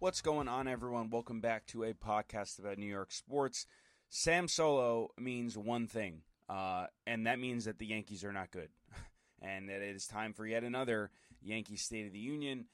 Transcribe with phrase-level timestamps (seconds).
[0.00, 1.10] What's going on, everyone?
[1.10, 3.66] Welcome back to a podcast about New York sports.
[4.08, 8.70] Sam Solo means one thing, uh, and that means that the Yankees are not good,
[9.42, 11.10] and that it is time for yet another
[11.42, 12.64] Yankee State of the Union.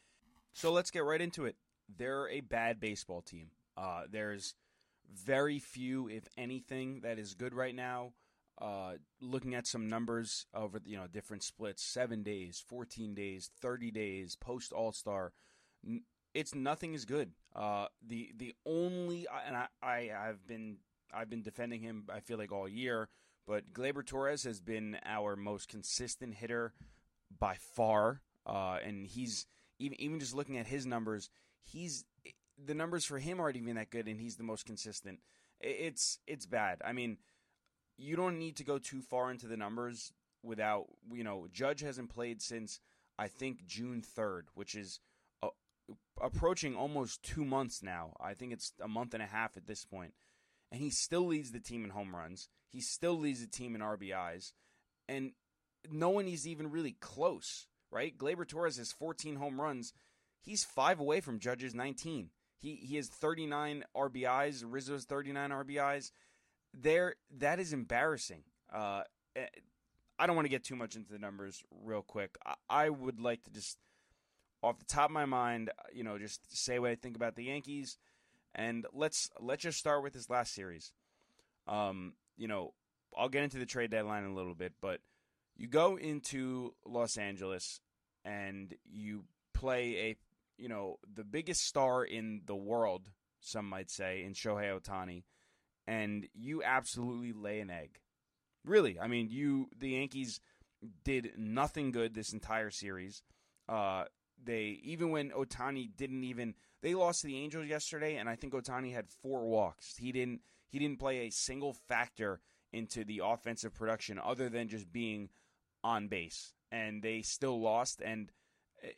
[0.53, 1.57] So let's get right into it.
[1.99, 3.49] They're a bad baseball team.
[3.77, 4.55] Uh, there's
[5.13, 8.13] very few, if anything, that is good right now.
[8.57, 13.91] Uh, looking at some numbers over you know different splits, seven days, fourteen days, thirty
[13.91, 15.33] days, post All Star,
[16.37, 17.31] it's nothing is good.
[17.55, 20.77] Uh, the the only and I, I have been
[21.13, 22.05] I've been defending him.
[22.13, 23.09] I feel like all year,
[23.47, 26.75] but Gleyber Torres has been our most consistent hitter
[27.39, 29.47] by far, uh, and he's
[29.79, 31.31] even even just looking at his numbers,
[31.63, 32.05] he's
[32.63, 35.21] the numbers for him aren't even that good, and he's the most consistent.
[35.61, 36.83] It's it's bad.
[36.85, 37.17] I mean
[37.99, 42.11] you don't need to go too far into the numbers without you know Judge hasn't
[42.11, 42.79] played since
[43.19, 45.01] I think June third, which is
[46.21, 48.15] approaching almost two months now.
[48.21, 50.15] I think it's a month and a half at this point,
[50.71, 52.49] and he still leads the team in home runs.
[52.69, 54.53] He still leads the team in RBIs,
[55.09, 55.33] and
[55.91, 57.67] no one is even really close.
[57.93, 58.17] Right?
[58.19, 59.93] Gleyber Torres has 14 home runs.
[60.41, 62.31] He's five away from Judge's 19.
[62.59, 64.65] He he has 39 RBIs.
[64.67, 66.11] Rizzo's 39 RBIs
[66.77, 68.43] there that is embarrassing.
[68.73, 69.03] Uh,
[69.35, 69.47] eh,
[70.19, 72.37] I don't want to get too much into the numbers real quick.
[72.45, 73.77] I, I, would like to just,
[74.67, 77.45] off the top of my mind, you know, just say what I think about the
[77.45, 77.99] Yankees,
[78.55, 80.93] and let's let's just start with this last series.
[81.67, 82.75] Um, you know,
[83.17, 85.01] I'll get into the trade deadline in a little bit, but
[85.57, 87.81] you go into Los Angeles
[88.25, 90.17] and you play a,
[90.63, 95.23] you know, the biggest star in the world, some might say, in Shohei Ohtani
[95.87, 97.99] and you absolutely lay an egg.
[98.65, 100.41] Really, I mean, you the Yankees
[101.05, 103.23] did nothing good this entire series.
[103.69, 104.05] Uh,
[104.43, 108.53] they even when Ohtani didn't even they lost to the Angels yesterday, and I think
[108.53, 109.97] Ohtani had four walks.
[109.97, 112.41] He didn't he didn't play a single factor
[112.73, 115.31] into the offensive production other than just being
[115.83, 118.01] on base, and they still lost.
[118.05, 118.31] And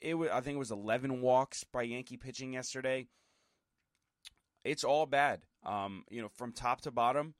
[0.00, 3.06] it was I think it was eleven walks by Yankee pitching yesterday.
[4.64, 5.42] It's all bad.
[5.64, 7.34] Um, you know, from top to bottom,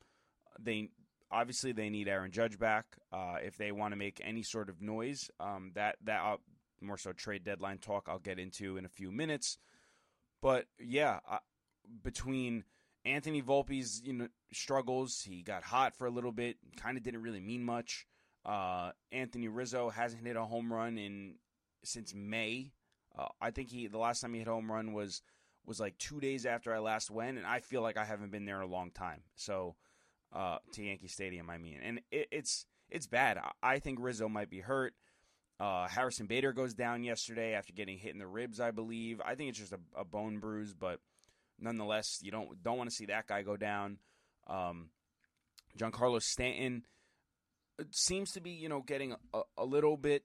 [0.59, 0.91] they
[1.31, 4.81] obviously they need Aaron Judge back uh, if they want to make any sort of
[4.81, 5.31] noise.
[5.41, 6.37] Um, that that uh,
[6.81, 9.59] more so trade deadline talk I'll get into in a few minutes.
[10.41, 11.39] But yeah, uh,
[12.03, 12.65] between
[13.05, 17.23] Anthony Volpe's you know struggles, he got hot for a little bit, kind of didn't
[17.23, 18.07] really mean much.
[18.45, 21.35] Uh, Anthony Rizzo hasn't hit a home run in
[21.85, 22.73] since May.
[23.17, 25.23] Uh, I think he the last time he hit a home run was
[25.67, 28.47] was like two days after I last went, and I feel like I haven't been
[28.47, 29.23] there in a long time.
[29.35, 29.77] So
[30.33, 33.39] uh, to Yankee Stadium, I mean, and it, it's it's bad.
[33.63, 34.95] I think Rizzo might be hurt.
[35.61, 39.21] Uh, Harrison Bader goes down yesterday after getting hit in the ribs, I believe.
[39.25, 41.01] I think it's just a, a bone bruise, but
[41.59, 43.99] nonetheless, you don't don't want to see that guy go down.
[44.47, 44.91] Um,
[45.77, 46.85] Giancarlo Stanton
[47.91, 50.25] seems to be, you know, getting a, a little bit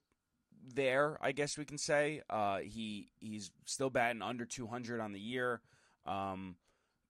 [0.66, 2.22] there, I guess we can say.
[2.30, 5.62] Uh, he he's still batting under 200 on the year,
[6.06, 6.56] um,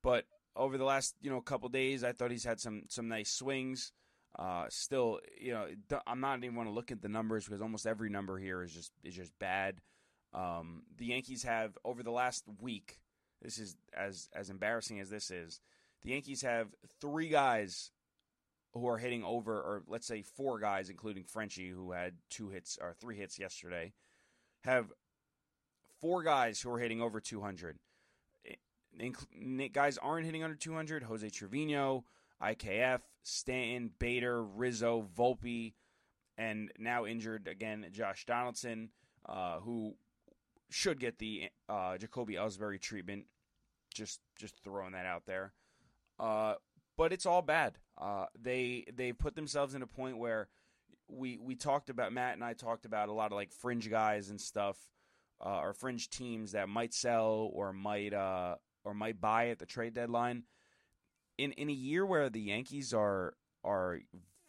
[0.02, 0.26] but
[0.56, 3.92] over the last you know couple days, I thought he's had some some nice swings.
[4.38, 5.68] Uh, still, you know,
[6.08, 8.74] I'm not even want to look at the numbers because almost every number here is
[8.74, 9.80] just is just bad.
[10.34, 13.00] Um, the Yankees have over the last week.
[13.42, 15.62] This is as as embarrassing as this is.
[16.02, 17.92] The Yankees have three guys
[18.74, 22.78] who are hitting over, or let's say four guys, including Franchy, who had two hits
[22.82, 23.94] or three hits yesterday,
[24.64, 24.92] have
[26.02, 27.78] four guys who are hitting over 200.
[29.72, 31.04] Guys aren't hitting under 200.
[31.04, 32.04] Jose Trevino,
[32.44, 35.74] IKF, Stanton, Bader, Rizzo, Volpe,
[36.38, 38.90] and now injured again Josh Donaldson,
[39.28, 39.96] uh, who
[40.70, 43.26] should get the uh, Jacoby Ellsbury treatment.
[43.94, 45.54] Just just throwing that out there.
[46.20, 46.56] Uh,
[46.98, 47.78] but it's all bad.
[47.98, 50.50] Uh, they they put themselves in a point where
[51.08, 54.30] we we talked about Matt and I talked about a lot of like fringe guys
[54.30, 54.78] and stuff,
[55.46, 59.66] uh, or fringe teams that might sell or might uh, or might buy at the
[59.66, 60.44] trade deadline.
[61.38, 63.34] In in a year where the Yankees are
[63.64, 64.00] are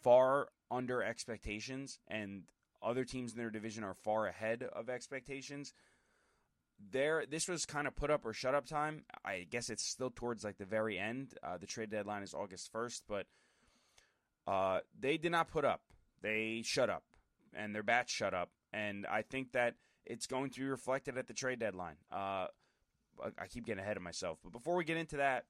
[0.02, 2.42] far under expectations and
[2.82, 5.72] other teams in their division are far ahead of expectations,
[6.90, 9.04] there this was kind of put up or shut up time.
[9.24, 11.34] I guess it's still towards like the very end.
[11.42, 13.26] Uh, the trade deadline is August first, but
[14.46, 15.80] uh, they did not put up.
[16.20, 17.04] They shut up,
[17.54, 18.50] and their bats shut up.
[18.72, 21.96] And I think that it's going to be reflected at the trade deadline.
[22.12, 22.46] Uh,
[23.38, 25.44] I keep getting ahead of myself, but before we get into that,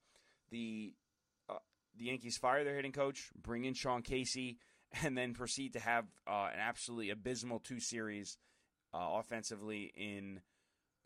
[0.51, 0.93] the
[1.97, 4.59] the Yankees fire their hitting coach, bring in Sean Casey,
[5.03, 8.39] and then proceed to have uh, an absolutely abysmal two series
[8.93, 10.41] uh, offensively in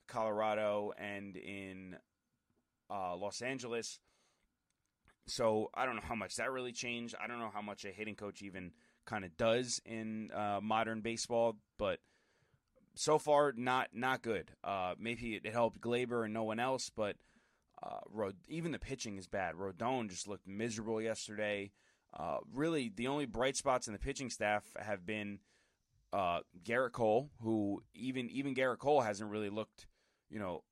[0.07, 1.97] Colorado and in
[2.91, 4.01] uh, Los Angeles.
[5.27, 7.15] So I don't know how much that really changed.
[7.23, 8.73] I don't know how much a hitting coach even
[9.05, 11.99] kind of does in uh, modern baseball, but
[12.95, 14.51] so far not not good.
[14.65, 17.17] Uh, maybe it, it, helped Gleyber and no one else, but
[17.83, 19.55] uh, Rod- even the pitching is bad.
[19.55, 21.73] Rodon just looked miserable yesterday.
[22.13, 25.41] Uh, really, the only bright spots in the pitching staff have been
[26.13, 29.87] uh, Gerrit Cole, who even even Gerrit Cole hasn't really looked,
[30.31, 30.65] you know,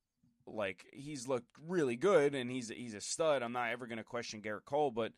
[0.45, 3.43] like he's looked really good and he's he's a stud.
[3.43, 5.13] I'm not ever going to question Gerrit Cole, but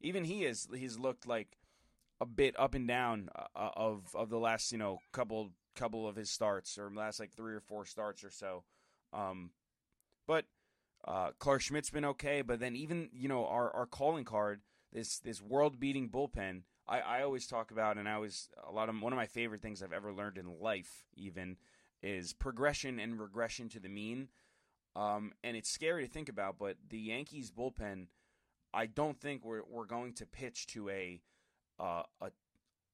[0.00, 1.56] even he is he's looked like
[2.20, 6.14] a bit up and down uh, of of the last you know couple couple of
[6.14, 8.62] his starts or last like three or four starts or so.
[9.12, 9.50] Um,
[10.26, 10.44] but
[11.06, 14.60] uh, Clarke Schmidt's been okay, but then even you know our our calling card
[14.92, 16.62] this this world beating bullpen.
[16.86, 19.60] I, I always talk about, and I always a lot of one of my favorite
[19.60, 21.56] things I've ever learned in life, even
[22.02, 24.28] is progression and regression to the mean.
[24.96, 28.06] Um, and it's scary to think about, but the Yankees bullpen,
[28.72, 31.20] I don't think we're we're going to pitch to a
[31.78, 32.30] uh, a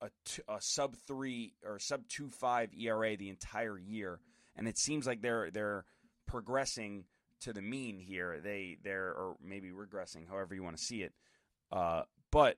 [0.02, 4.20] a, t- a sub three or sub two five ERA the entire year,
[4.56, 5.84] and it seems like they're they're
[6.26, 7.04] progressing
[7.40, 8.40] to the mean here.
[8.42, 11.12] They they're or maybe regressing, however you want to see it.
[11.72, 12.56] Uh, but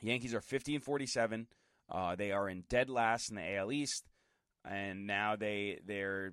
[0.00, 1.46] Yankees are 50 and 47.
[1.90, 4.04] Uh, they are in dead last in the AL East,
[4.64, 6.32] and now they they're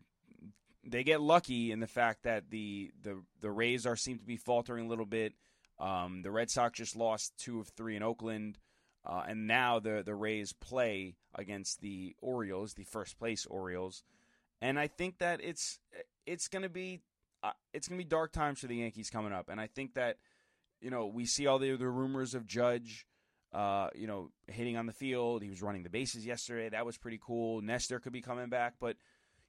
[0.84, 4.38] they get lucky in the fact that the the the Rays are seem to be
[4.38, 5.34] faltering a little bit.
[5.80, 8.60] Um, the Red Sox just lost two of three in Oakland,
[9.06, 14.04] uh, and now the the Rays play against the Orioles, the first place Orioles,
[14.62, 15.80] and I think that it's
[16.26, 17.02] it's going to be
[17.44, 19.94] uh, it's going to be dark times for the Yankees coming up, and I think
[19.96, 20.18] that
[20.82, 23.06] you know, we see all the, the rumors of Judge,
[23.54, 25.44] uh, you know, hitting on the field.
[25.44, 26.70] He was running the bases yesterday.
[26.70, 27.62] That was pretty cool.
[27.62, 28.98] Nestor could be coming back, but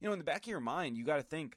[0.00, 1.56] you know, in the back of your mind, you got to think,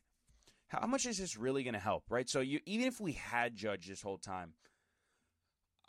[0.68, 2.30] how much is this really going to help, right?
[2.30, 4.54] So you even if we had Judge this whole time,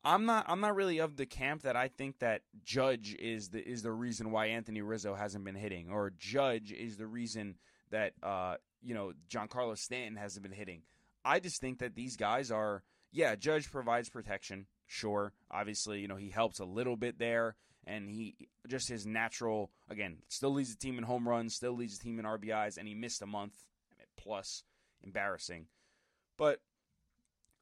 [0.04, 3.66] I'm not I'm not really of the camp that I think that Judge is the
[3.66, 7.56] is the reason why Anthony Rizzo hasn't been hitting, or Judge is the reason
[7.90, 10.82] that uh, you know Giancarlo Stanton hasn't been hitting.
[11.25, 12.82] I just think that these guys are
[13.12, 14.67] yeah, Judge provides protection.
[14.87, 17.56] Sure, obviously, you know he helps a little bit there,
[17.87, 18.37] and he
[18.69, 22.19] just his natural again still leads the team in home runs, still leads the team
[22.19, 23.55] in RBIs, and he missed a month
[24.17, 24.64] plus,
[25.02, 25.67] embarrassing.
[26.37, 26.61] But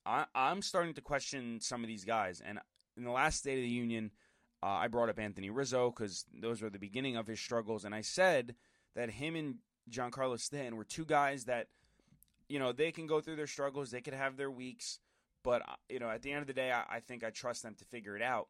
[0.06, 2.58] I, I'm starting to question some of these guys, and
[2.96, 4.10] in the last State of the Union,
[4.62, 7.94] uh, I brought up Anthony Rizzo because those were the beginning of his struggles, and
[7.94, 8.54] I said
[8.94, 9.56] that him and
[9.90, 11.68] Giancarlo Stanton were two guys that,
[12.48, 14.98] you know, they can go through their struggles, they could have their weeks,
[15.44, 17.62] but uh, you know, at the end of the day, I, I think I trust
[17.62, 18.48] them to figure it out.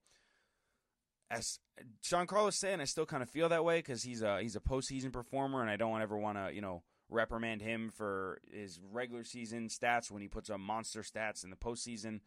[1.31, 1.59] As
[2.03, 5.13] Giancarlo Stanton, I still kind of feel that way because he's a he's a postseason
[5.13, 9.69] performer, and I don't ever want to you know reprimand him for his regular season
[9.69, 12.21] stats when he puts up monster stats in the postseason.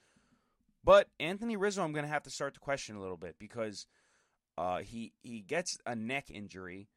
[0.84, 3.88] But Anthony Rizzo, I'm going to have to start to question a little bit because
[4.58, 6.90] uh, he he gets a neck injury,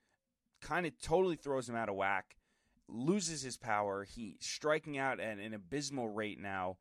[0.60, 2.36] kind of totally throws him out of whack,
[2.88, 4.04] loses his power.
[4.04, 6.78] He's striking out at an abysmal rate now.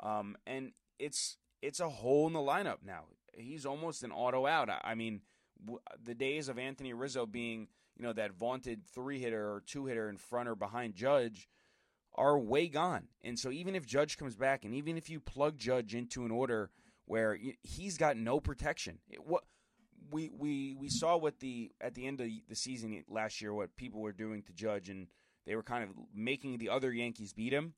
[0.00, 3.04] Um, and it's it's a hole in the lineup now.
[3.32, 4.68] He's almost an auto out.
[4.82, 5.22] I mean,
[5.64, 9.86] w- the days of Anthony Rizzo being you know that vaunted three hitter or two
[9.86, 11.48] hitter in front or behind Judge
[12.14, 13.08] are way gone.
[13.22, 16.30] And so even if Judge comes back, and even if you plug Judge into an
[16.30, 16.70] order
[17.04, 19.44] where he's got no protection, it, what
[20.10, 23.76] we we we saw what the at the end of the season last year what
[23.76, 25.08] people were doing to Judge, and
[25.46, 27.74] they were kind of making the other Yankees beat him.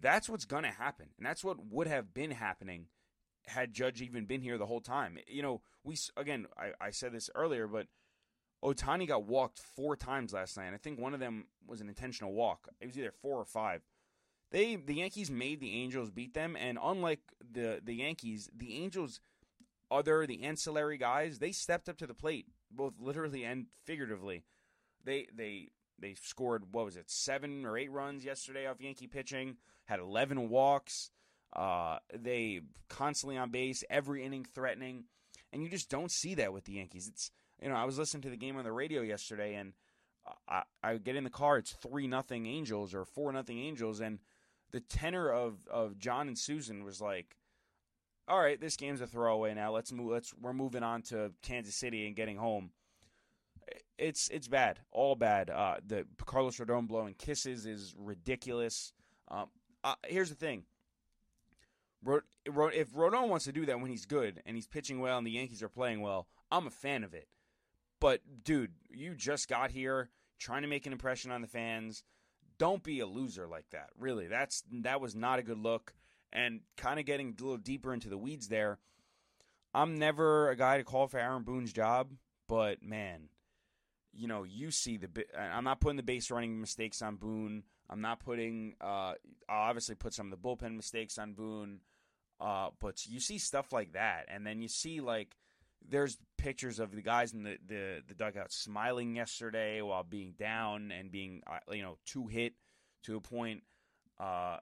[0.00, 1.06] That's what's going to happen.
[1.16, 2.86] And that's what would have been happening
[3.46, 5.18] had Judge even been here the whole time.
[5.28, 7.86] You know, we, again, I, I said this earlier, but
[8.62, 10.72] Ohtani got walked four times last night.
[10.72, 12.68] I think one of them was an intentional walk.
[12.80, 13.82] It was either four or five.
[14.50, 19.20] They the Yankees made the Angels beat them, and unlike the the Yankees, the Angels,
[19.94, 24.44] other the ancillary guys, they stepped up to the plate, both literally and figuratively.
[25.04, 29.56] They they they scored what was it seven or eight runs yesterday off Yankee pitching.
[29.86, 31.10] Had eleven walks.
[31.54, 35.04] Uh, they constantly on base, every inning threatening,
[35.52, 37.06] and you just don't see that with the Yankees.
[37.06, 37.30] It's
[37.62, 39.72] you know I was listening to the game on the radio yesterday, and
[40.48, 41.58] I, I get in the car.
[41.58, 44.18] It's three nothing Angels or four nothing Angels, and
[44.72, 47.36] the tenor of of John and Suzyn was like,
[48.28, 49.72] "All right, this game's a throwaway now.
[49.72, 50.12] Let's move.
[50.12, 52.70] Let's we're moving on to Kansas City and getting home."
[53.98, 55.50] it's it's bad, all bad.
[55.50, 58.92] Uh, the Carlos Rodon blowing kisses is ridiculous.
[59.28, 59.46] Um,
[59.82, 60.64] uh, here's the thing:
[62.06, 65.32] if Rodon wants to do that when he's good and he's pitching well and the
[65.32, 67.28] Yankees are playing well, I'm a fan of it.
[68.00, 72.02] But dude, you just got here, trying to make an impression on the fans.
[72.58, 73.90] don't be a loser like that.
[73.98, 75.94] Really, that's that was not a good look.
[76.34, 78.78] And kind of getting a little deeper into the weeds there.
[79.72, 82.10] I'm never a guy to call for Aaron Boone's job,
[82.48, 83.28] but man,
[84.12, 85.08] you know, you see the.
[85.38, 87.64] I'm not putting the base running mistakes on Boone.
[87.90, 88.74] I'm not putting.
[88.80, 89.14] Uh,
[89.48, 91.80] I'll obviously put some of the bullpen mistakes on Boone.
[92.40, 95.36] Uh, but you see stuff like that, and then you see like
[95.88, 100.90] there's pictures of the guys in the, the, the dugout smiling yesterday while being down
[100.90, 102.54] and being uh, you know two hit
[103.04, 103.62] to a point.
[104.18, 104.58] Uh,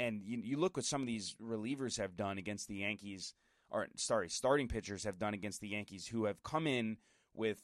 [0.00, 3.34] and you, you look what some of these relievers have done against the Yankees,
[3.70, 6.96] or sorry, starting pitchers have done against the Yankees, who have come in
[7.34, 7.62] with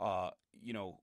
[0.00, 0.30] uh,
[0.62, 1.00] you know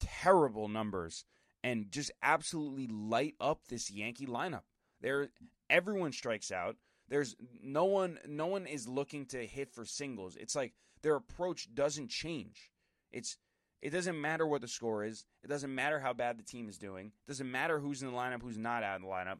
[0.00, 1.24] terrible numbers
[1.62, 4.62] and just absolutely light up this Yankee lineup.
[5.00, 5.28] There,
[5.68, 6.76] everyone strikes out.
[7.08, 10.36] There's no one no one is looking to hit for singles.
[10.36, 12.72] It's like their approach doesn't change.
[13.12, 13.36] It's
[13.80, 15.24] it doesn't matter what the score is.
[15.44, 17.06] It doesn't matter how bad the team is doing.
[17.06, 19.38] It doesn't matter who's in the lineup, who's not out in the lineup.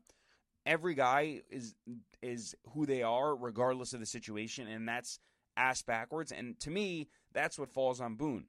[0.67, 1.75] Every guy is
[2.23, 5.19] is who they are regardless of the situation and that's
[5.57, 8.47] ass backwards and to me that's what falls on Boone.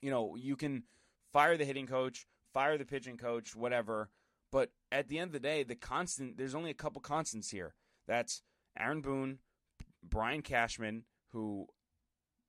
[0.00, 0.84] You know, you can
[1.32, 4.10] fire the hitting coach, fire the pitching coach, whatever,
[4.50, 7.74] but at the end of the day, the constant there's only a couple constants here.
[8.06, 8.42] That's
[8.78, 9.38] Aaron Boone,
[10.02, 11.66] Brian Cashman, who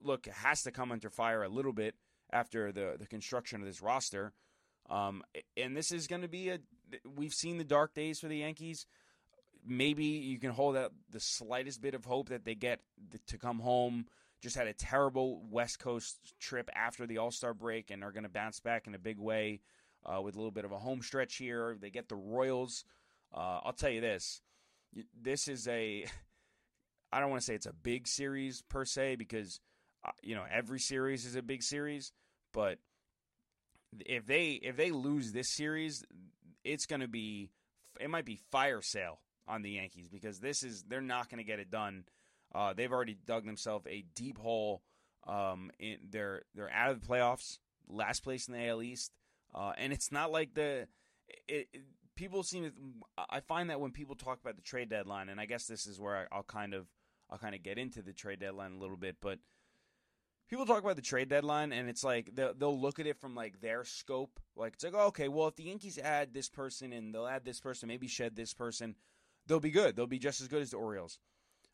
[0.01, 1.95] look has to come under fire a little bit
[2.31, 4.33] after the the construction of this roster.
[4.89, 5.23] Um,
[5.55, 6.59] and this is going to be a.
[7.15, 8.85] We've seen the dark days for the Yankees.
[9.65, 12.81] Maybe you can hold out the slightest bit of hope that they get
[13.27, 14.07] to come home.
[14.41, 18.23] Just had a terrible West Coast trip after the All Star break and are going
[18.23, 19.61] to bounce back in a big way
[20.05, 21.77] uh, with a little bit of a home stretch here.
[21.79, 22.83] They get the Royals.
[23.33, 24.41] Uh, I'll tell you this:
[25.19, 26.05] this is a
[27.13, 29.59] I don't want to say it's a big series per se because
[30.05, 32.11] uh, you know every series is a big series,
[32.53, 32.79] but
[33.99, 36.03] if they if they lose this series,
[36.63, 37.51] it's going to be
[37.99, 41.43] it might be fire sale on the Yankees because this is they're not going to
[41.43, 42.05] get it done.
[42.53, 44.81] Uh, they've already dug themselves a deep hole.
[45.27, 49.11] Um, in, they're they're out of the playoffs, last place in the AL East,
[49.53, 50.87] uh, and it's not like the
[51.47, 51.81] it, it,
[52.15, 52.71] people seem to,
[53.29, 55.99] I find that when people talk about the trade deadline, and I guess this is
[55.99, 56.87] where I, will kind of
[57.29, 59.39] I'll kind of get into the trade deadline a little bit, but
[60.51, 63.33] people talk about the trade deadline, and it's like they'll, they'll look at it from
[63.33, 64.39] like their scope.
[64.55, 67.45] Like it's like, oh, okay, well, if the Yankees add this person and they'll add
[67.45, 68.95] this person, maybe shed this person,
[69.47, 69.95] they'll be good.
[69.95, 71.19] They'll be just as good as the Orioles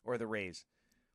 [0.04, 0.64] or the Rays.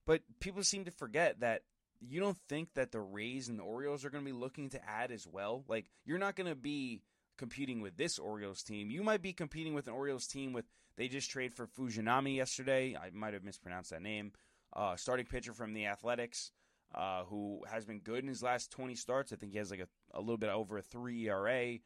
[0.05, 1.61] But people seem to forget that
[2.01, 4.89] you don't think that the Rays and the Orioles are going to be looking to
[4.89, 5.63] add as well.
[5.69, 7.01] Like you're not going to be
[7.37, 8.91] competing with this Orioles team.
[8.91, 10.65] You might be competing with an Orioles team with
[10.97, 12.97] they just trade for Fujinami yesterday.
[13.01, 14.33] I might have mispronounced that name.
[14.75, 16.51] Uh, starting pitcher from the Athletics,
[16.93, 19.33] uh, who has been good in his last 20 starts.
[19.33, 21.77] I think he has like a, a little bit over a three ERA.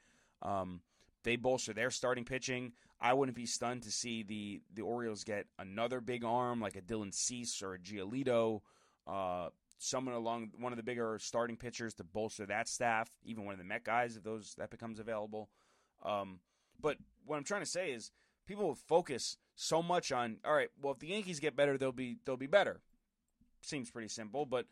[0.42, 0.82] Um,
[1.24, 2.74] they bolster their starting pitching.
[3.00, 6.82] I wouldn't be stunned to see the the Orioles get another big arm like a
[6.82, 8.62] Dylan Cease or a Giolito.
[9.06, 13.54] Uh, someone along one of the bigger starting pitchers to bolster that staff, even one
[13.54, 15.50] of the Met guys if those that becomes available.
[16.04, 16.40] Um,
[16.80, 18.12] but what I'm trying to say is
[18.46, 22.18] people focus so much on all right, well if the Yankees get better, they'll be
[22.26, 22.82] they'll be better.
[23.62, 24.66] Seems pretty simple, but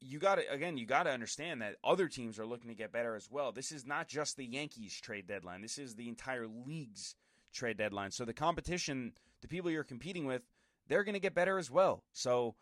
[0.00, 2.92] you got to again, you got to understand that other teams are looking to get
[2.92, 3.52] better as well.
[3.52, 5.62] This is not just the Yankees trade deadline.
[5.62, 7.14] This is the entire league's
[7.52, 8.10] trade deadline.
[8.10, 10.42] So the competition, the people you're competing with,
[10.88, 12.02] they're going to get better as well.
[12.12, 12.54] So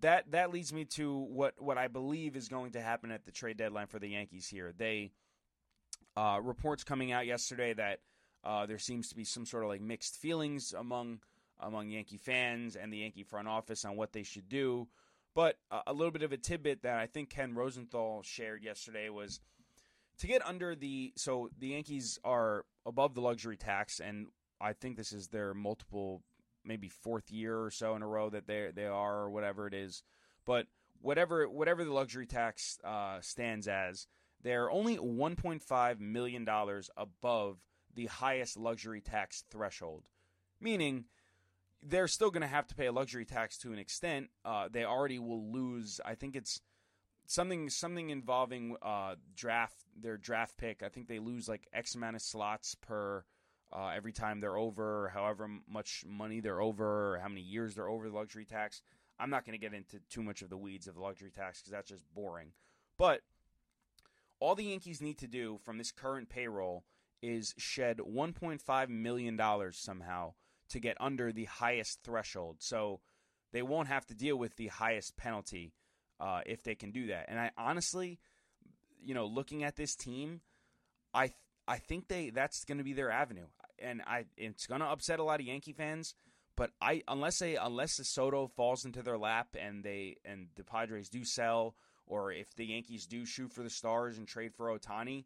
[0.00, 3.32] that that leads me to what what I believe is going to happen at the
[3.32, 4.72] trade deadline for the Yankees here.
[4.76, 5.12] They
[6.16, 8.00] uh, reports coming out yesterday that
[8.44, 11.20] uh, there seems to be some sort of like mixed feelings among
[11.60, 14.88] among Yankee fans and the Yankee front office on what they should do.
[15.34, 19.40] But a little bit of a tidbit that I think Ken Rosenthal shared yesterday was
[20.18, 24.28] to get under the so the Yankees are above the luxury tax, and
[24.60, 26.22] I think this is their multiple
[26.64, 29.74] maybe fourth year or so in a row that they they are or whatever it
[29.74, 30.04] is.
[30.44, 30.66] But
[31.00, 34.06] whatever whatever the luxury tax uh, stands as,
[34.42, 37.58] they're only 1.5 million dollars above
[37.92, 40.04] the highest luxury tax threshold,
[40.60, 41.06] meaning
[41.86, 44.28] they're still going to have to pay a luxury tax to an extent.
[44.44, 46.00] Uh, they already will lose.
[46.04, 46.60] I think it's
[47.26, 50.82] something something involving uh, draft their draft pick.
[50.82, 53.24] I think they lose like X amount of slots per
[53.72, 58.08] uh, every time they're over, however much money they're over, how many years they're over
[58.08, 58.82] the luxury tax.
[59.18, 61.60] I'm not going to get into too much of the weeds of the luxury tax
[61.60, 62.52] because that's just boring.
[62.98, 63.20] But
[64.40, 66.84] all the Yankees need to do from this current payroll
[67.22, 69.40] is shed $1.5 million
[69.72, 70.34] somehow
[70.70, 72.56] to get under the highest threshold.
[72.60, 73.00] So
[73.52, 75.72] they won't have to deal with the highest penalty
[76.20, 77.26] uh, if they can do that.
[77.28, 78.18] And I honestly,
[79.02, 80.40] you know, looking at this team,
[81.12, 81.32] I
[81.66, 83.46] I think they that's going to be their avenue,
[83.78, 86.14] and I it's going to upset a lot of Yankee fans.
[86.56, 90.64] But I unless they unless the Soto falls into their lap and they and the
[90.64, 91.74] Padres do sell,
[92.06, 95.24] or if the Yankees do shoot for the stars and trade for Ohtani,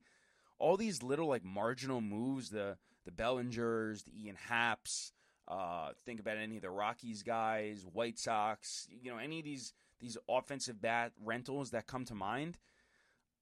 [0.58, 5.12] all these little like marginal moves, the the Bellingers, the Ian Happs,
[5.48, 9.72] uh, think about any of the Rockies guys, White Sox, you know, any of these
[10.00, 12.58] these offensive bat rentals that come to mind.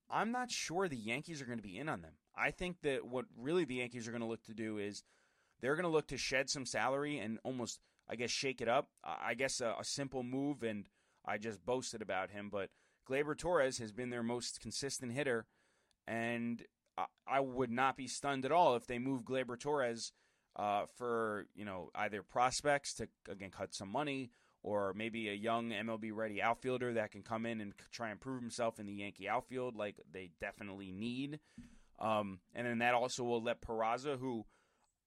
[0.09, 2.15] I'm not sure the Yankees are going to be in on them.
[2.35, 5.03] I think that what really the Yankees are going to look to do is
[5.61, 8.89] they're going to look to shed some salary and almost, I guess, shake it up.
[9.05, 10.89] I guess a, a simple move, and
[11.27, 12.71] I just boasted about him, but
[13.09, 15.47] Gleyber Torres has been their most consistent hitter,
[16.07, 16.63] and
[16.97, 20.13] I, I would not be stunned at all if they move Gleyber Torres
[20.57, 24.31] uh, for you know either prospects to again cut some money
[24.63, 28.41] or maybe a young MLB ready outfielder that can come in and try and prove
[28.41, 31.39] himself in the Yankee outfield like they definitely need.
[32.01, 34.45] Um, and then that also will let Peraza, who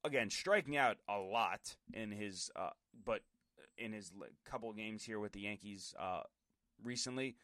[0.05, 2.69] again striking out a lot in his uh,
[3.05, 3.21] but
[3.77, 4.11] in his
[4.45, 6.21] couple games here with the Yankees uh,
[6.83, 7.35] recently.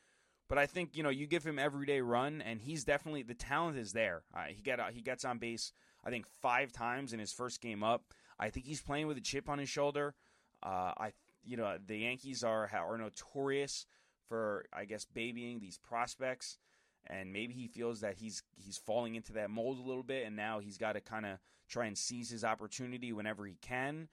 [0.48, 3.78] But I think you know you give him everyday run, and he's definitely the talent
[3.78, 4.24] is there.
[4.34, 5.74] Uh, he got he gets on base
[6.06, 8.14] I think five times in his first game up.
[8.40, 10.14] I think he's playing with a chip on his shoulder.
[10.62, 13.86] Uh, I you know the Yankees are are notorious
[14.28, 16.58] for I guess babying these prospects,
[17.08, 20.36] and maybe he feels that he's he's falling into that mold a little bit, and
[20.36, 24.08] now he's got to kind of try and seize his opportunity whenever he can.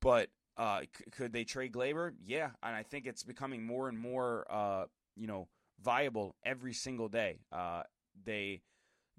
[0.00, 2.12] But uh, c- could they trade Gleyber?
[2.24, 4.84] Yeah, and I think it's becoming more and more uh,
[5.16, 5.48] you know
[5.82, 7.40] viable every single day.
[7.52, 7.82] Uh,
[8.24, 8.62] they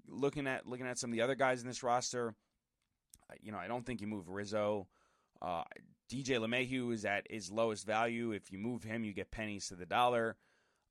[0.08, 2.34] looking at looking at some of the other guys in this roster.
[3.40, 4.88] You know, I don't think you move Rizzo.
[5.40, 5.64] Uh,
[6.10, 8.32] DJ LeMahieu is at his lowest value.
[8.32, 10.36] If you move him, you get pennies to the dollar.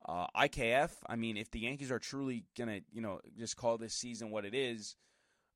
[0.04, 3.94] Uh, IKF, I mean, if the Yankees are truly gonna, you know, just call this
[3.94, 4.96] season what it is,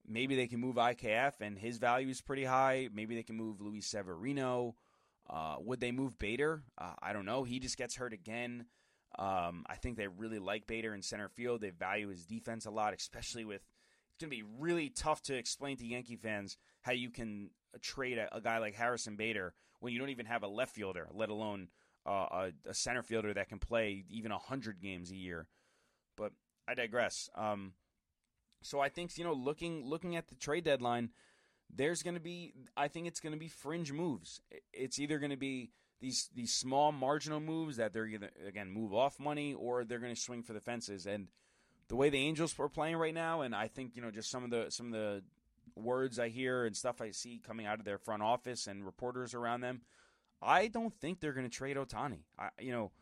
[0.06, 2.88] maybe they can move IKF and his value is pretty high.
[2.92, 4.76] Maybe they can move Luis Severino.
[5.28, 6.62] Uh, would they move Bader?
[6.78, 7.42] Uh, I don't know.
[7.42, 8.66] He just gets hurt again.
[9.18, 11.60] Um, I think they really like Bader in center field.
[11.60, 13.62] They value his defense a lot, especially with.
[13.62, 17.50] It's going to be really tough to explain to Yankee fans how you can
[17.82, 21.08] trade a, a guy like Harrison Bader when you don't even have a left fielder,
[21.12, 21.68] let alone
[22.06, 25.48] uh, a, a, center fielder that can play even 100 games a year.
[26.16, 26.32] But
[26.66, 27.28] I digress.
[27.34, 27.72] Um,
[28.62, 31.10] so I think, you know, looking looking at the trade deadline,
[31.74, 34.40] there's going to be, I think it's going to be fringe moves.
[34.72, 38.94] It's either going to be these these small marginal moves that they're to, again, move
[38.94, 41.06] off money or they're going to swing for the fences.
[41.06, 41.28] And
[41.88, 44.44] the way the Angels are playing right now, and I think, you know, just some
[44.44, 45.22] of the some of the
[45.74, 49.34] words I hear and stuff I see coming out of their front office and reporters
[49.34, 49.82] around them,
[50.42, 52.20] I don't think they're going to trade Ohtani.
[52.38, 52.92] I, you know,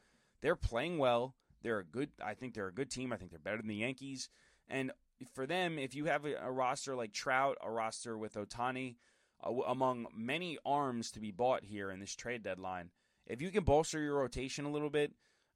[0.40, 1.34] they're playing well.
[1.62, 2.10] They're a good.
[2.24, 3.12] I think they're a good team.
[3.12, 4.28] I think they're better than the Yankees.
[4.68, 4.92] And
[5.32, 8.96] for them, if you have a, a roster like Trout, a roster with Ohtani, uh,
[9.44, 12.90] among many arms to be bought here in this trade deadline,
[13.26, 15.12] if you can bolster your rotation a little bit,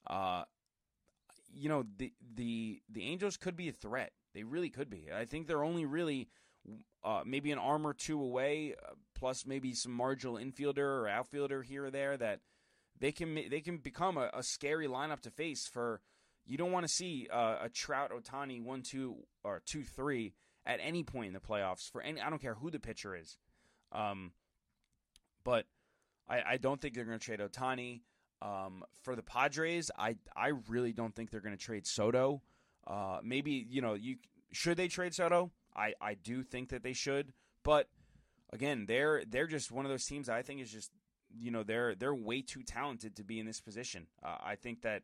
[0.07, 0.45] uh,
[1.53, 4.13] you know the the the Angels could be a threat.
[4.35, 5.07] They really could be.
[5.15, 6.29] I think they're only really
[7.05, 11.63] uh, maybe an arm or two away, uh, plus maybe some marginal infielder or outfielder
[11.63, 12.41] here or there that
[12.99, 15.67] they can they can become a, a scary lineup to face.
[15.67, 16.01] For
[16.47, 20.35] you don't want to see uh, a Trout Ohtani one two or two three
[20.67, 22.21] at any point in the playoffs for any.
[22.21, 23.39] I don't care who the pitcher is,
[23.93, 24.33] um,
[25.45, 25.67] but
[26.29, 28.03] I, I don't think they're going to trade Ohtani.
[28.41, 32.43] Um, for the Padres, I I really don't think they're going to trade Soto.
[32.87, 34.17] Uh, maybe you know you
[34.53, 35.51] should they trade Soto?
[35.75, 37.89] I, I do think that they should, but
[38.53, 40.91] again, they're they're just one of those teams I think is just
[41.37, 44.07] you know they're they're way too talented to be in this position.
[44.23, 45.03] Uh, I think that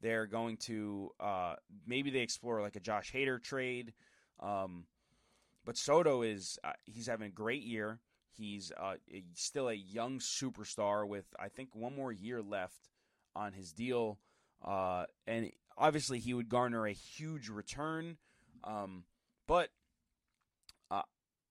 [0.00, 1.54] they're going to uh,
[1.86, 3.92] maybe they explore like a Josh Hader trade,
[4.40, 4.84] um,
[5.64, 7.98] but Soto is uh, he's having a great year.
[8.36, 8.94] He's uh,
[9.34, 12.88] still a young superstar with I think one more year left
[13.36, 14.18] on his deal,
[14.64, 18.16] uh, and obviously he would garner a huge return.
[18.64, 19.04] Um,
[19.46, 19.70] but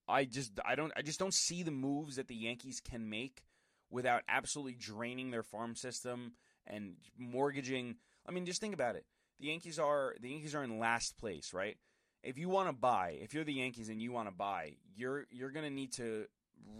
[0.07, 3.43] I just I don't I just don't see the moves that the Yankees can make
[3.89, 6.33] without absolutely draining their farm system
[6.67, 7.95] and mortgaging.
[8.27, 9.05] I mean, just think about it.
[9.39, 11.77] The Yankees are the Yankees are in last place, right?
[12.21, 15.25] If you want to buy, if you're the Yankees and you want to buy, you're
[15.29, 16.25] you're going to need to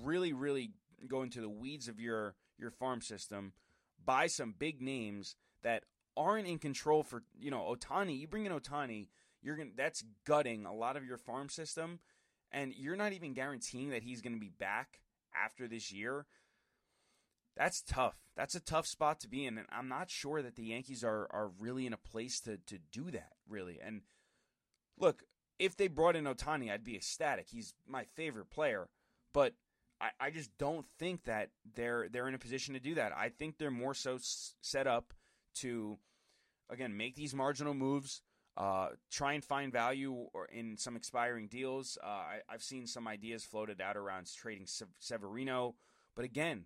[0.03, 0.71] really really
[1.07, 3.53] go into the weeds of your your farm system,
[4.03, 5.83] buy some big names that
[6.15, 8.19] aren't in control for, you know, Ohtani.
[8.19, 9.07] you bring in Ohtani,
[9.41, 11.99] you're to that's gutting a lot of your farm system
[12.51, 15.01] and you're not even guaranteeing that he's to be back
[15.35, 16.27] after this year.
[17.57, 18.15] That's tough.
[18.35, 21.27] That's a tough spot to be in, and I'm not sure that the Yankees are
[21.31, 23.33] are really in a place to to do that.
[23.47, 24.01] Really, and
[24.97, 25.23] look,
[25.59, 27.47] if they brought in Ohtani, I'd be ecstatic.
[27.49, 28.89] He's my favorite player,
[29.33, 29.53] but
[30.03, 33.13] I, I just don't think that they're they're in a position to do that.
[33.15, 35.13] I think they're more so s- set up
[35.61, 35.97] to
[36.69, 38.21] again make these marginal moves,
[38.57, 41.97] uh, try and find value or in some expiring deals.
[42.03, 44.67] Uh, I, have seen some ideas floated out around trading
[44.99, 45.75] Severino,
[46.15, 46.65] but again,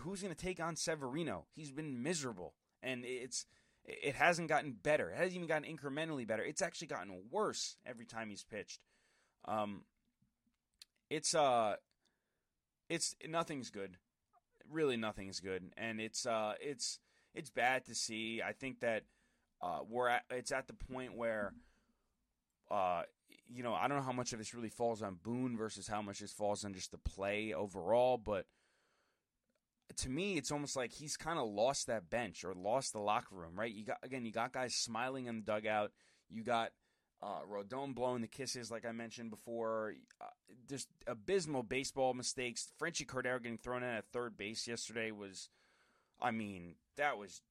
[0.00, 1.46] who's going to take on Severino?
[1.54, 3.46] He's been miserable, and it's
[3.86, 5.08] it hasn't gotten better.
[5.08, 6.42] It hasn't even gotten incrementally better.
[6.42, 8.80] It's actually gotten worse every time he's pitched.
[9.46, 9.84] Um,
[11.08, 11.76] it's uh,
[12.88, 13.96] it's nothing's good.
[14.70, 16.98] Really, nothing's good, and it's uh, it's
[17.34, 18.40] it's bad to see.
[18.42, 19.04] I think that
[19.62, 21.52] uh, we're at it's at the point where
[22.70, 23.02] uh,
[23.46, 26.02] you know I don't know how much of this really falls on Boone versus how
[26.02, 28.46] much this falls on just the play overall, but
[29.96, 33.34] to me, it's almost like he's kind of lost that bench or lost the locker
[33.34, 33.72] room, right?
[33.72, 35.92] You got again, you got guys smiling in the dugout.
[36.28, 36.70] You got
[37.24, 39.94] uh, Rodon blowing the kisses, like I mentioned before.
[40.20, 40.26] Uh,
[40.68, 42.68] just abysmal baseball mistakes.
[42.80, 45.48] Franchy Cordero getting thrown in at third base yesterday was,
[46.20, 47.42] I mean, that was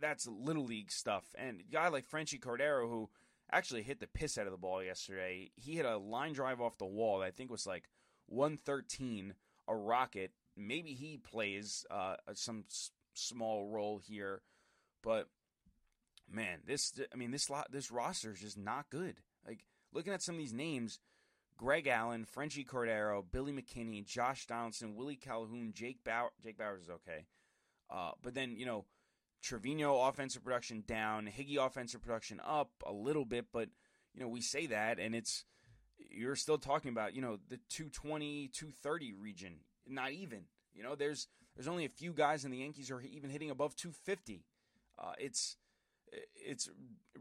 [0.00, 1.24] that's little league stuff.
[1.36, 3.10] And a guy like Franchy Cordero, who
[3.50, 6.78] actually hit the piss out of the ball yesterday, he hit a line drive off
[6.78, 7.88] the wall that I think was like
[8.28, 9.34] 113,
[9.66, 14.42] a rocket maybe he plays uh, some s- small role here,
[15.02, 15.28] but
[16.30, 19.16] man, this I mean this lot this roster is just not good.
[19.46, 21.00] Like looking at some of these names,
[21.56, 26.30] Greg Allen, Franchy Cordero, Billy McKinney, Josh Donaldson, Willie Calhoun, Jake Bauer.
[26.42, 27.26] Jake Bauers is okay,
[27.90, 28.84] uh, but then you know
[29.42, 33.68] Trevino offensive production down, Higgy offensive production up a little bit, but
[34.14, 35.44] you know we say that and it's
[36.10, 40.44] you're still talking about you know the 220 230 region not even.
[40.74, 43.76] You know, there's there's only a few guys in the Yankees are even hitting above
[43.76, 44.44] 250.
[44.98, 45.56] Uh, it's
[46.34, 46.68] it's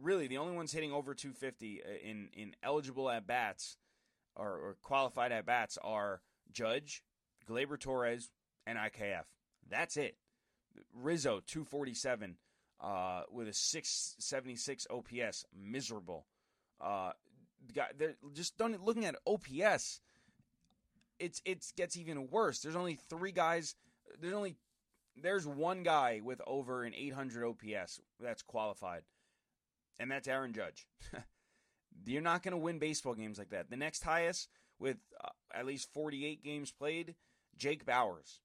[0.02, 3.78] really the only ones hitting over 250 uh, in in eligible at bats
[4.36, 7.04] or, or qualified at bats are Judge,
[7.50, 8.32] Gleyber Torres,
[8.66, 9.24] and IKF.
[9.70, 10.18] That's it.
[10.94, 12.38] Rizzo 247
[12.82, 16.26] uh, with a 676 OPS, miserable.
[16.82, 17.12] Uh,
[17.98, 20.02] they're just don't looking at OPS
[21.20, 22.60] it's it gets even worse.
[22.60, 23.76] There's only three guys.
[24.20, 24.58] There's only
[25.22, 29.04] there's one guy with over an 800 OPS that's qualified,
[30.00, 30.88] and that's Aaron Judge.
[32.06, 33.70] You're not going to win baseball games like that.
[33.70, 34.50] The next highest
[34.80, 37.16] with uh, at least 48 games played,
[37.58, 38.40] Jake Bauers.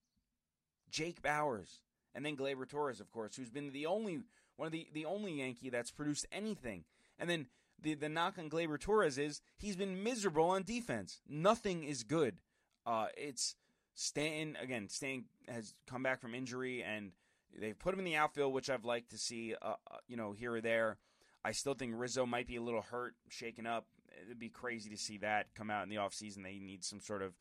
[0.91, 1.81] Jake Bauers.
[2.15, 4.21] and then Gleyber Torres, of course, who's been the only
[4.57, 6.85] one of the the only Yankee that's produced anything.
[7.19, 7.47] And then
[7.81, 11.21] the the knock on Gleyber Torres is he's been miserable on defense.
[11.29, 12.41] Nothing is good.
[12.87, 13.55] Uh, it's
[14.01, 14.89] Stanton again.
[14.89, 17.11] Stanton has come back from injury, and
[17.59, 19.57] they've put him in the outfield, which I've liked to see.
[19.61, 20.99] Uh, uh, you know, here or there.
[21.45, 23.87] I still think Rizzo might be a little hurt, shaken up.
[24.25, 26.45] It'd be crazy to see that come out in the offseason.
[26.45, 27.33] They need some sort of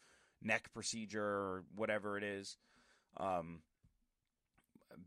[0.41, 2.57] neck procedure or whatever it is.
[3.17, 3.59] Um,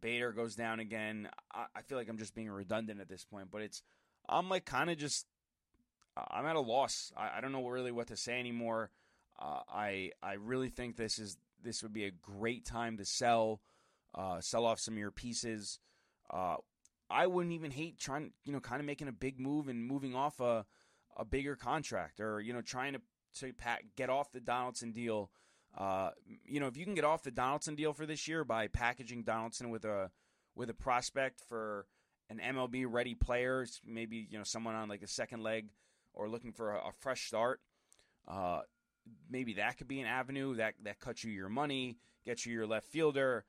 [0.00, 1.28] Bader goes down again.
[1.52, 3.82] I, I, feel like I'm just being redundant at this point, but it's
[4.28, 5.26] I'm like kind of just
[6.16, 7.12] I'm at a loss.
[7.16, 8.90] I, I, don't know really what to say anymore.
[9.40, 13.60] Uh, I I really think this is this would be a great time to sell
[14.14, 15.78] uh, sell off some of your pieces.
[16.28, 16.56] Uh,
[17.08, 20.14] I wouldn't even hate trying, you know, kind of making a big move and moving
[20.14, 20.66] off a
[21.16, 23.00] a bigger contract, or you know, trying to
[23.40, 25.30] to pack, get off the Donaldson deal.
[25.76, 26.10] Uh,
[26.44, 29.22] you know, if you can get off the Donaldson deal for this year by packaging
[29.22, 30.10] Donaldson with a
[30.54, 31.86] with a prospect for
[32.28, 35.68] an MLB ready player, maybe you know someone on like a second leg
[36.12, 37.60] or looking for a, a fresh start.
[39.30, 42.66] Maybe that could be an avenue that that cuts you your money, gets you your
[42.66, 43.44] left fielder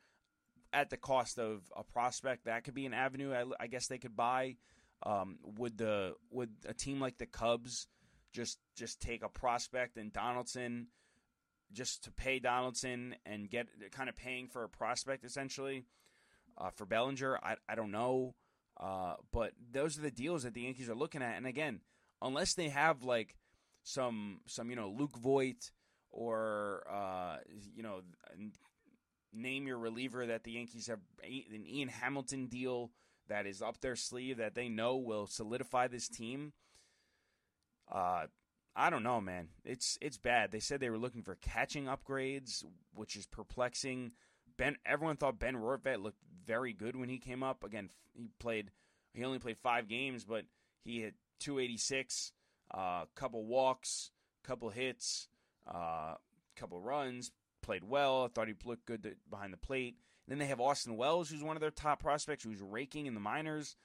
[0.74, 2.46] at the cost of a prospect.
[2.46, 3.34] That could be an avenue.
[3.34, 4.56] I, I guess they could buy.
[5.04, 7.88] Um, would the would a team like the Cubs
[8.34, 10.88] just just take a prospect and Donaldson
[11.74, 15.86] just to pay Donaldson and get kind of paying for a prospect essentially
[16.58, 17.40] uh, for Bellinger?
[17.42, 18.36] I I don't know.
[18.80, 21.38] Uh, but those are the deals that the Yankees are looking at.
[21.38, 21.82] And again,
[22.22, 23.36] unless they have like
[23.84, 25.72] some some you know Luke Voit
[26.12, 27.38] or uh,
[27.76, 28.02] you know
[29.34, 32.92] name your reliever that the Yankees have an Ian Hamilton deal
[33.30, 36.54] that is up their sleeve that they know will solidify this team.
[37.90, 38.26] Uh,
[38.76, 39.50] I don't know, man.
[39.66, 40.52] It's it's bad.
[40.52, 42.64] They said they were looking for catching upgrades,
[42.94, 44.12] which is perplexing.
[44.58, 47.64] Ben, everyone thought Ben Rortvedt looked very good when he came up.
[47.64, 48.72] Again, he played.
[49.14, 50.46] He only played five games, but
[50.86, 52.32] he hit 286
[52.74, 54.12] a uh, couple walks,
[54.44, 55.28] couple hits,
[55.68, 56.16] uh,
[56.56, 57.32] couple runs,
[57.62, 58.26] played well.
[58.26, 59.96] I thought he looked good to, behind the plate.
[60.28, 63.14] And then they have Austin Wells, who's one of their top prospects, who's raking in
[63.14, 63.76] the minors.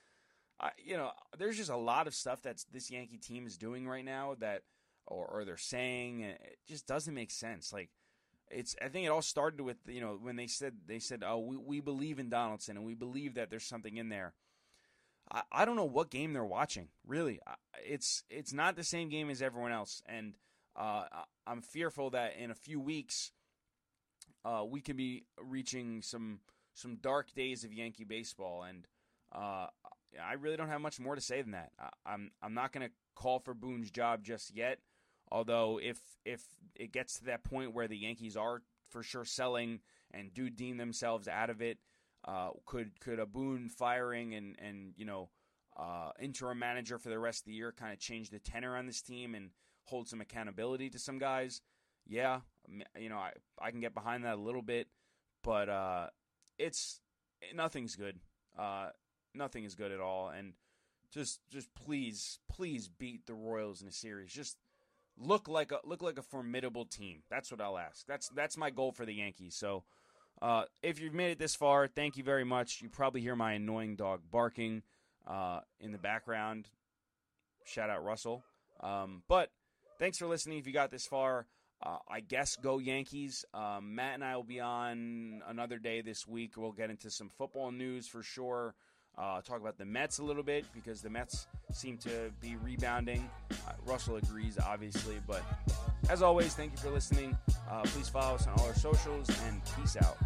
[0.59, 3.87] I, you know, there's just a lot of stuff that this Yankee team is doing
[3.87, 4.63] right now that,
[5.05, 7.71] or, or they're saying, it just doesn't make sense.
[7.71, 7.89] Like,
[8.49, 11.39] it's I think it all started with you know when they said they said oh
[11.39, 14.33] we, we believe in Donaldson and we believe that there's something in there.
[15.31, 17.39] I, I don't know what game they're watching really.
[17.85, 20.33] It's it's not the same game as everyone else, and
[20.75, 21.05] uh,
[21.45, 23.31] I'm fearful that in a few weeks
[24.45, 26.39] uh, we could be reaching some
[26.73, 28.85] some dark days of Yankee baseball, and
[29.33, 29.67] uh,
[30.23, 31.71] I really don't have much more to say than that.
[31.79, 34.79] I, I'm I'm not going to call for Boone's job just yet.
[35.31, 36.41] Although if if
[36.75, 39.79] it gets to that point where the Yankees are for sure selling
[40.11, 41.79] and do deem themselves out of it,
[42.27, 45.29] uh, could could a Boone firing and and you know
[45.77, 48.85] uh, interim manager for the rest of the year kind of change the tenor on
[48.85, 49.51] this team and
[49.85, 51.61] hold some accountability to some guys?
[52.05, 52.41] Yeah,
[52.99, 54.87] you know I I can get behind that a little bit,
[55.43, 56.07] but uh,
[56.57, 56.99] it's
[57.55, 58.19] nothing's good.
[58.57, 58.89] Uh,
[59.33, 60.53] nothing is good at all, and
[61.11, 64.31] just just please please beat the Royals in a series.
[64.31, 64.57] Just
[65.17, 67.23] look like a look like a formidable team.
[67.29, 68.05] That's what I'll ask.
[68.05, 69.55] That's that's my goal for the Yankees.
[69.55, 69.83] So
[70.41, 72.81] uh, if you've made it this far, thank you very much.
[72.81, 74.83] You probably hear my annoying dog barking
[75.27, 76.67] uh, in the background.
[77.65, 78.43] Shout out Russell.
[78.79, 79.51] Um, but
[79.99, 80.59] thanks for listening.
[80.59, 81.47] If you got this far,
[81.81, 83.45] uh, I guess go Yankees.
[83.53, 86.53] Um, Matt and I will be on another day this week.
[86.55, 88.75] We'll get into some football news for sure.
[89.17, 93.27] Uh, talk about the Mets a little bit because the Mets seem to be rebounding.
[93.51, 95.17] Uh, Russell agrees, obviously.
[95.25, 95.41] But
[96.09, 97.35] as always, thank you for listening.
[97.69, 100.17] Uh, please follow us on all our socials and peace out.